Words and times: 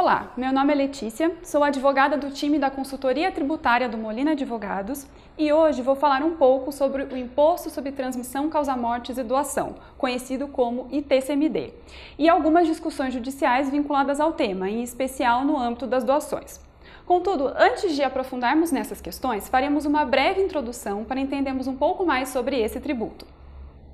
Olá, 0.00 0.32
meu 0.34 0.50
nome 0.50 0.72
é 0.72 0.76
Letícia, 0.76 1.30
sou 1.42 1.62
advogada 1.62 2.16
do 2.16 2.30
time 2.30 2.58
da 2.58 2.70
consultoria 2.70 3.30
tributária 3.30 3.86
do 3.86 3.98
Molina 3.98 4.30
Advogados 4.30 5.06
e 5.36 5.52
hoje 5.52 5.82
vou 5.82 5.94
falar 5.94 6.22
um 6.22 6.36
pouco 6.36 6.72
sobre 6.72 7.02
o 7.02 7.14
Imposto 7.14 7.68
sobre 7.68 7.92
Transmissão, 7.92 8.48
Causa-Mortes 8.48 9.18
e 9.18 9.22
Doação, 9.22 9.74
conhecido 9.98 10.48
como 10.48 10.88
ITCMD, 10.90 11.74
e 12.18 12.30
algumas 12.30 12.66
discussões 12.66 13.12
judiciais 13.12 13.68
vinculadas 13.68 14.20
ao 14.20 14.32
tema, 14.32 14.70
em 14.70 14.82
especial 14.82 15.44
no 15.44 15.58
âmbito 15.58 15.86
das 15.86 16.02
doações. 16.02 16.58
Contudo, 17.04 17.52
antes 17.54 17.94
de 17.94 18.02
aprofundarmos 18.02 18.72
nessas 18.72 19.02
questões, 19.02 19.50
faremos 19.50 19.84
uma 19.84 20.06
breve 20.06 20.40
introdução 20.40 21.04
para 21.04 21.20
entendermos 21.20 21.66
um 21.66 21.76
pouco 21.76 22.06
mais 22.06 22.30
sobre 22.30 22.58
esse 22.58 22.80
tributo. 22.80 23.26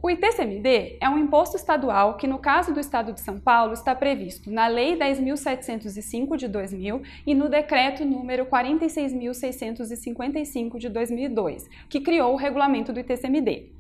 O 0.07 0.11
ITCMD 0.11 0.99
é 1.01 1.09
um 1.09 1.19
imposto 1.19 1.57
estadual 1.57 2.17
que, 2.17 2.29
no 2.29 2.39
caso 2.39 2.73
do 2.73 2.79
Estado 2.79 3.13
de 3.13 3.21
São 3.21 3.41
Paulo, 3.41 3.73
está 3.73 3.93
previsto 3.93 4.53
na 4.53 4.69
Lei 4.69 4.97
10.705 4.97 6.37
de 6.37 6.47
2000 6.47 7.03
e 7.27 7.35
no 7.35 7.49
Decreto 7.49 8.05
número 8.05 8.47
46.655 8.47 10.79
de 10.79 10.89
2002, 10.89 11.69
que 11.89 12.01
criou 12.01 12.35
o 12.35 12.37
regulamento 12.37 12.93
do 12.93 13.01
ITCMD. 13.01 13.73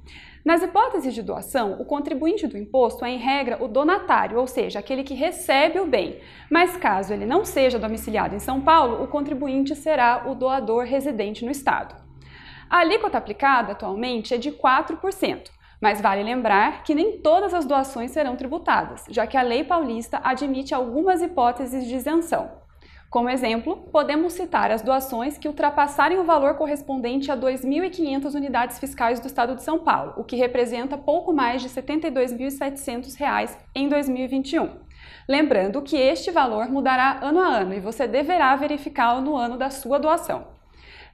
Nas 0.44 0.64
hipóteses 0.64 1.14
de 1.14 1.22
doação, 1.22 1.80
o 1.80 1.84
contribuinte 1.84 2.48
do 2.48 2.58
imposto 2.58 3.04
é, 3.04 3.10
em 3.10 3.18
regra, 3.18 3.62
o 3.62 3.68
donatário, 3.68 4.40
ou 4.40 4.48
seja, 4.48 4.80
aquele 4.80 5.04
que 5.04 5.14
recebe 5.14 5.78
o 5.78 5.86
bem. 5.86 6.18
Mas 6.50 6.76
caso 6.76 7.12
ele 7.12 7.24
não 7.24 7.44
seja 7.44 7.78
domiciliado 7.78 8.34
em 8.34 8.40
São 8.40 8.60
Paulo, 8.60 9.00
o 9.00 9.06
contribuinte 9.06 9.76
será 9.76 10.28
o 10.28 10.34
doador 10.34 10.86
residente 10.86 11.44
no 11.44 11.52
Estado. 11.52 11.94
A 12.68 12.78
alíquota 12.78 13.16
aplicada 13.16 13.70
atualmente 13.70 14.34
é 14.34 14.38
de 14.38 14.50
4%. 14.50 15.54
Mas 15.80 16.00
vale 16.00 16.22
lembrar 16.22 16.82
que 16.82 16.94
nem 16.94 17.18
todas 17.18 17.52
as 17.52 17.64
doações 17.64 18.10
serão 18.10 18.36
tributadas, 18.36 19.04
já 19.08 19.26
que 19.26 19.36
a 19.36 19.42
lei 19.42 19.64
paulista 19.64 20.20
admite 20.22 20.74
algumas 20.74 21.22
hipóteses 21.22 21.86
de 21.86 21.94
isenção. 21.94 22.66
Como 23.08 23.30
exemplo, 23.30 23.76
podemos 23.92 24.32
citar 24.32 24.70
as 24.70 24.82
doações 24.82 25.38
que 25.38 25.46
ultrapassarem 25.46 26.18
o 26.18 26.24
valor 26.24 26.54
correspondente 26.54 27.30
a 27.30 27.36
2.500 27.36 28.34
unidades 28.34 28.78
fiscais 28.78 29.20
do 29.20 29.26
Estado 29.26 29.54
de 29.54 29.62
São 29.62 29.78
Paulo, 29.78 30.14
o 30.16 30.24
que 30.24 30.36
representa 30.36 30.98
pouco 30.98 31.32
mais 31.32 31.62
de 31.62 31.68
R$ 31.68 31.82
72.700 31.82 33.56
em 33.74 33.88
2021. 33.88 34.70
Lembrando 35.28 35.82
que 35.82 35.96
este 35.96 36.30
valor 36.30 36.68
mudará 36.68 37.20
ano 37.22 37.40
a 37.40 37.46
ano 37.46 37.74
e 37.74 37.80
você 37.80 38.08
deverá 38.08 38.54
verificá-lo 38.56 39.20
no 39.20 39.36
ano 39.36 39.56
da 39.56 39.70
sua 39.70 39.98
doação. 39.98 40.55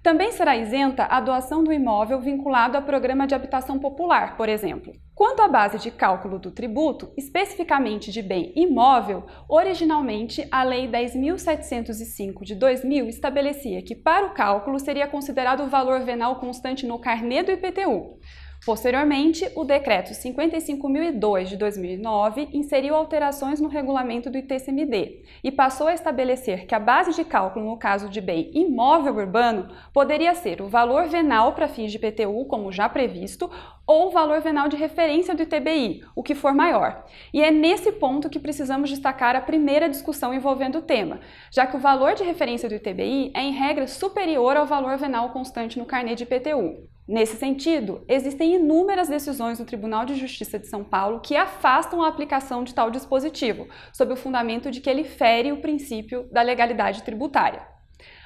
Também 0.03 0.33
será 0.33 0.57
isenta 0.57 1.05
a 1.05 1.21
doação 1.21 1.63
do 1.63 1.73
imóvel 1.73 2.21
vinculado 2.21 2.77
a 2.77 2.83
programa 2.83 3.25
de 3.25 3.37
habitação 3.37 3.79
popular, 3.79 4.37
por 4.37 4.49
exemplo. 4.49 4.93
Quanto 5.15 5.41
à 5.41 5.47
base 5.47 5.79
de 5.79 5.93
cálculo 5.93 6.41
do 6.41 6.51
tributo, 6.51 7.13
especificamente 7.17 8.11
de 8.11 8.21
bem 8.21 8.53
imóvel, 8.57 9.25
originalmente 9.49 10.45
a 10.51 10.65
Lei 10.65 10.89
10.705 10.89 12.43
de 12.43 12.57
2000 12.57 13.07
estabelecia 13.07 13.81
que 13.81 13.95
para 13.95 14.27
o 14.27 14.35
cálculo 14.35 14.81
seria 14.81 15.07
considerado 15.07 15.63
o 15.63 15.69
valor 15.69 16.01
venal 16.01 16.41
constante 16.41 16.85
no 16.85 16.99
carnê 16.99 17.45
do 17.45 17.53
IPTU. 17.53 18.19
Posteriormente, 18.65 19.51
o 19.57 19.65
Decreto 19.65 20.13
55.002 20.13 21.47
de 21.47 21.57
2009 21.57 22.49
inseriu 22.53 22.95
alterações 22.95 23.61
no 23.61 23.67
regulamento 23.67 24.31
do 24.31 24.39
ITCMD 24.39 25.25
e 25.43 25.51
passou 25.51 25.89
a 25.89 25.95
estabelecer 25.95 26.65
que 26.65 26.75
a 26.75 26.79
base 26.79 27.13
de 27.13 27.25
cálculo 27.25 27.65
no 27.65 27.77
caso 27.77 28.09
de 28.09 28.21
bem 28.21 28.53
imóvel 28.55 29.17
urbano 29.17 29.75
poderia 29.93 30.33
ser 30.37 30.63
o 30.63 30.69
valor 30.69 31.09
venal 31.09 31.55
para 31.55 31.67
fins 31.67 31.91
de 31.91 31.97
IPTU, 31.97 32.45
como 32.45 32.71
já 32.71 32.89
previsto, 32.89 33.51
ou 33.85 34.07
o 34.07 34.11
valor 34.13 34.41
venal 34.41 34.69
de 34.69 34.77
referência 34.77 35.35
do 35.35 35.43
ITBI, 35.43 36.05
o 36.15 36.23
que 36.23 36.37
for 36.37 36.55
maior. 36.55 37.05
E 37.35 37.43
é 37.43 37.51
nesse 37.51 37.91
ponto 37.91 38.31
que 38.31 38.39
precisamos 38.39 38.91
destacar 38.91 39.35
a 39.35 39.41
primeira 39.41 39.89
discussão 39.89 40.33
envolvendo 40.33 40.79
o 40.79 40.83
tema, 40.83 41.19
já 41.51 41.67
que 41.67 41.77
o 41.77 41.81
valor 41.81 42.15
de 42.15 42.23
referência 42.23 42.69
do 42.69 42.77
ITBI 42.77 43.33
é, 43.35 43.43
em 43.43 43.51
regra, 43.51 43.89
superior 43.89 44.57
ao 44.57 44.67
valor 44.67 44.97
venal 44.99 45.31
constante 45.31 45.81
no 45.81 45.85
carnê 45.85 46.15
de 46.15 46.23
IPTU. 46.23 46.92
Nesse 47.07 47.37
sentido, 47.37 48.05
existem 48.09 48.55
inúmeras 48.55 49.09
decisões 49.09 49.59
do 49.59 49.65
Tribunal 49.65 50.05
de 50.05 50.15
Justiça 50.15 50.59
de 50.59 50.69
São 50.69 50.85
Paulo 50.85 51.21
que 51.21 51.35
afastam 51.35 52.01
a 52.01 52.09
aplicação 52.09 52.63
de 52.63 52.73
tal 52.73 52.91
dispositivo, 52.91 53.69
sob 53.93 54.13
o 54.13 54.17
fundamento 54.17 54.71
de 54.71 54.81
que 54.81 54.89
ele 54.89 55.03
fere 55.03 55.51
o 55.51 55.61
princípio 55.61 56.29
da 56.31 56.43
legalidade 56.43 57.03
tributária. 57.03 57.72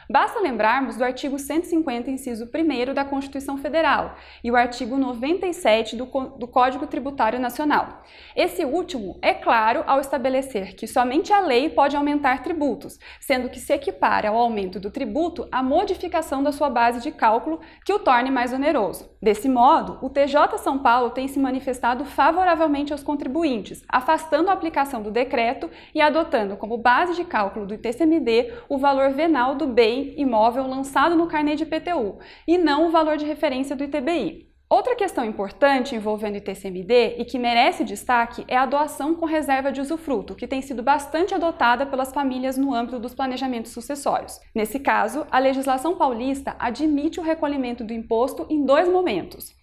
Basta 0.08 0.38
lembrarmos 0.38 0.96
do 0.96 1.02
artigo 1.02 1.36
150, 1.36 2.08
inciso 2.10 2.44
1 2.44 2.94
da 2.94 3.04
Constituição 3.04 3.58
Federal 3.58 4.14
e 4.42 4.52
o 4.52 4.56
artigo 4.56 4.96
97 4.96 5.96
do, 5.96 6.04
do 6.38 6.46
Código 6.46 6.86
Tributário 6.86 7.40
Nacional. 7.40 8.04
Esse 8.36 8.64
último 8.64 9.18
é 9.20 9.34
claro 9.34 9.82
ao 9.84 9.98
estabelecer 9.98 10.76
que 10.76 10.86
somente 10.86 11.32
a 11.32 11.40
lei 11.40 11.68
pode 11.68 11.96
aumentar 11.96 12.44
tributos, 12.44 13.00
sendo 13.20 13.48
que 13.48 13.58
se 13.58 13.72
equipara 13.72 14.28
ao 14.28 14.36
aumento 14.36 14.78
do 14.78 14.92
tributo 14.92 15.48
a 15.50 15.60
modificação 15.60 16.40
da 16.40 16.52
sua 16.52 16.70
base 16.70 17.00
de 17.00 17.10
cálculo 17.10 17.60
que 17.84 17.92
o 17.92 17.98
torne 17.98 18.30
mais 18.30 18.52
oneroso. 18.52 19.10
Desse 19.20 19.48
modo, 19.48 19.98
o 20.02 20.08
TJ 20.08 20.56
São 20.58 20.78
Paulo 20.78 21.10
tem 21.10 21.26
se 21.26 21.40
manifestado 21.40 22.04
favoravelmente 22.04 22.92
aos 22.92 23.02
contribuintes, 23.02 23.82
afastando 23.88 24.50
a 24.50 24.52
aplicação 24.52 25.02
do 25.02 25.10
decreto 25.10 25.68
e 25.92 26.00
adotando 26.00 26.56
como 26.56 26.78
base 26.78 27.16
de 27.16 27.24
cálculo 27.24 27.66
do 27.66 27.74
ITCMD 27.74 28.52
o 28.68 28.78
valor 28.78 29.10
venal 29.10 29.56
do 29.56 29.66
bem 29.66 29.95
bem 29.96 30.14
imóvel 30.18 30.66
lançado 30.66 31.16
no 31.16 31.26
carnê 31.26 31.56
de 31.56 31.62
IPTU 31.62 32.18
e 32.46 32.58
não 32.58 32.86
o 32.86 32.90
valor 32.90 33.16
de 33.16 33.24
referência 33.24 33.74
do 33.74 33.84
ITBI. 33.84 34.46
Outra 34.68 34.96
questão 34.96 35.24
importante 35.24 35.94
envolvendo 35.94 36.36
ITCMD 36.38 37.16
e 37.18 37.24
que 37.24 37.38
merece 37.38 37.84
destaque 37.84 38.44
é 38.48 38.56
a 38.56 38.66
doação 38.66 39.14
com 39.14 39.24
reserva 39.24 39.70
de 39.70 39.80
usufruto, 39.80 40.34
que 40.34 40.48
tem 40.48 40.60
sido 40.60 40.82
bastante 40.82 41.32
adotada 41.32 41.86
pelas 41.86 42.12
famílias 42.12 42.58
no 42.58 42.74
âmbito 42.74 42.98
dos 42.98 43.14
planejamentos 43.14 43.70
sucessórios. 43.70 44.40
Nesse 44.52 44.80
caso, 44.80 45.24
a 45.30 45.38
legislação 45.38 45.96
paulista 45.96 46.56
admite 46.58 47.20
o 47.20 47.22
recolhimento 47.22 47.84
do 47.84 47.92
imposto 47.92 48.44
em 48.50 48.64
dois 48.64 48.88
momentos 48.88 49.54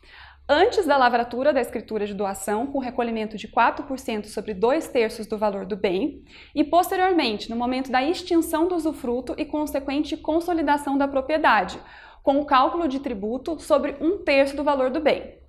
antes 0.48 0.86
da 0.86 0.98
lavratura 0.98 1.54
da 1.54 1.62
escritura 1.62 2.06
de 2.06 2.14
doação, 2.14 2.68
com 2.68 2.80
recolhimento 2.80 3.38
de 3.38 3.48
4% 3.48 4.26
sobre 4.26 4.54
dois 4.54 4.88
terços 4.88 5.26
do 5.26 5.38
valor 5.38 5.66
do 5.66 5.76
bem, 5.76 6.24
e 6.54 6.64
posteriormente, 6.64 7.50
no 7.50 7.56
momento 7.56 7.92
da 7.92 8.04
extinção 8.04 8.68
do 8.68 8.76
usufruto 8.76 9.34
e 9.38 9.46
consequente 9.46 10.18
consolidação 10.18 10.98
da 10.98 11.08
propriedade, 11.08 11.80
com 12.22 12.40
o 12.40 12.46
cálculo 12.46 12.88
de 12.88 13.00
tributo 13.00 13.60
sobre 13.60 13.96
um 14.00 14.18
terço 14.24 14.56
do 14.56 14.64
valor 14.64 14.90
do 14.90 15.00
bem. 15.00 15.42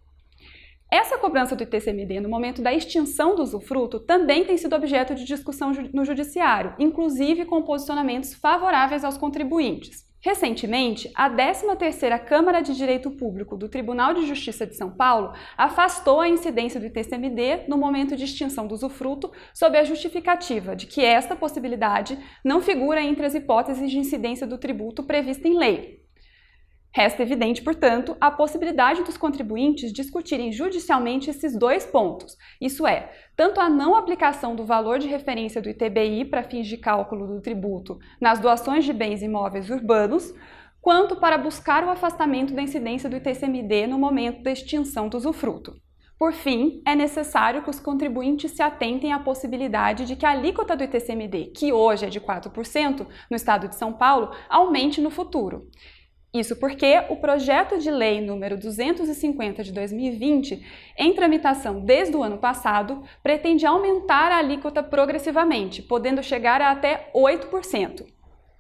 Essa 0.91 1.19
cobrança 1.19 1.57
do 1.57 1.63
ITCMD 1.65 2.21
no 2.21 2.29
momento 2.29 2.63
da 2.63 2.73
extinção 2.73 3.35
do 3.35 3.43
usufruto 3.43 3.99
também 3.99 4.45
tem 4.45 4.57
sido 4.57 4.77
objeto 4.77 5.15
de 5.15 5.25
discussão 5.25 5.73
no 5.93 6.05
Judiciário, 6.05 6.75
inclusive 6.79 7.45
com 7.47 7.63
posicionamentos 7.63 8.35
favoráveis 8.35 9.05
aos 9.05 9.17
contribuintes. 9.17 10.05
Recentemente, 10.25 11.11
a 11.15 11.29
13ª 11.29 12.19
Câmara 12.25 12.63
de 12.63 12.75
Direito 12.75 13.11
Público 13.11 13.59
do 13.59 13.69
Tribunal 13.69 14.15
de 14.15 14.27
Justiça 14.27 14.67
de 14.67 14.75
São 14.75 14.91
Paulo 14.91 15.35
afastou 15.55 16.19
a 16.19 16.27
incidência 16.27 16.81
do 16.81 16.87
ITCMD 16.87 17.65
no 17.69 17.77
momento 17.77 18.17
de 18.17 18.25
extinção 18.25 18.67
do 18.67 18.73
usufruto 18.73 19.31
sob 19.53 19.77
a 19.77 19.85
justificativa 19.85 20.75
de 20.75 20.87
que 20.87 21.05
esta 21.05 21.37
possibilidade 21.37 22.19
não 22.43 22.63
figura 22.63 23.03
entre 23.03 23.27
as 23.27 23.35
hipóteses 23.35 23.91
de 23.91 23.99
incidência 23.99 24.47
do 24.47 24.57
tributo 24.57 25.03
prevista 25.03 25.47
em 25.47 25.59
lei, 25.59 26.04
Resta 26.97 27.25
evidente, 27.25 27.61
portanto, 27.61 28.17
a 28.21 28.31
possibilidade 28.31 29.03
dos 29.03 29.17
contribuintes 29.17 29.93
discutirem 29.93 30.53
judicialmente 30.53 31.29
esses 31.29 31.59
dois 31.59 31.85
pontos, 31.85 32.37
isso 32.61 32.87
é, 32.87 33.11
tanto 33.35 33.61
a 33.61 33.69
não 33.69 33.97
aplicação 33.97 34.55
do 34.55 34.65
valor 34.65 35.01
de 35.01 35.09
referência 35.09 35.61
do 35.61 35.69
ITBI 35.69 36.25
para 36.27 36.45
fins 36.45 36.69
de 36.69 36.77
cálculo 36.77 37.27
do 37.27 37.41
tributo 37.41 37.99
nas 38.21 38.39
doações 38.39 38.85
de 38.85 38.93
bens 38.93 39.23
imóveis 39.23 39.71
urbanos, 39.71 40.33
quanto 40.81 41.17
para 41.17 41.37
buscar 41.37 41.83
o 41.83 41.91
afastamento 41.91 42.55
da 42.55 42.63
incidência 42.63 43.11
do 43.11 43.17
ITCMD 43.17 43.89
no 43.89 43.99
momento 43.99 44.45
da 44.45 44.53
extinção 44.53 45.09
do 45.09 45.17
usufruto. 45.17 45.75
Por 46.17 46.33
fim, 46.33 46.81
é 46.87 46.95
necessário 46.95 47.65
que 47.65 47.71
os 47.71 47.81
contribuintes 47.81 48.53
se 48.53 48.63
atentem 48.63 49.13
à 49.13 49.19
possibilidade 49.19 50.07
de 50.07 50.15
que 50.15 50.25
a 50.25 50.31
alíquota 50.31 50.77
do 50.77 50.85
ITCMD, 50.85 51.47
que 51.57 51.73
hoje 51.73 52.07
é 52.07 52.09
de 52.09 52.21
4% 52.21 53.05
no 53.29 53.37
estado 53.37 53.67
de 53.67 53.75
São 53.75 53.93
Paulo, 53.93 54.31
aumente 54.49 55.01
no 55.01 55.11
futuro. 55.11 55.69
Isso 56.35 56.57
porque 56.57 57.01
o 57.09 57.15
projeto 57.15 57.79
de 57.79 57.89
lei 57.93 58.21
número 58.21 58.59
250 58.59 59.63
de 59.63 59.73
2020, 59.73 60.67
em 60.99 61.15
tramitação 61.15 61.79
desde 61.79 62.17
o 62.17 62.25
ano 62.25 62.39
passado, 62.39 63.05
pretende 63.23 63.65
aumentar 63.65 64.33
a 64.33 64.39
alíquota 64.39 64.83
progressivamente, 64.83 65.81
podendo 65.81 66.25
chegar 66.25 66.61
a 66.61 66.73
até 66.73 67.09
8%. 67.15 68.05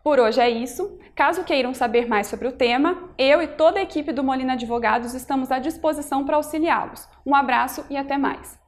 Por 0.04 0.20
hoje 0.20 0.40
é 0.40 0.48
isso. 0.48 1.00
Caso 1.16 1.42
queiram 1.42 1.74
saber 1.74 2.06
mais 2.06 2.28
sobre 2.28 2.46
o 2.46 2.52
tema, 2.52 3.10
eu 3.18 3.42
e 3.42 3.48
toda 3.48 3.80
a 3.80 3.82
equipe 3.82 4.12
do 4.12 4.22
Molina 4.22 4.52
Advogados 4.52 5.12
estamos 5.12 5.50
à 5.50 5.58
disposição 5.58 6.24
para 6.24 6.36
auxiliá-los. 6.36 7.08
Um 7.26 7.34
abraço 7.34 7.84
e 7.90 7.96
até 7.96 8.16
mais. 8.16 8.63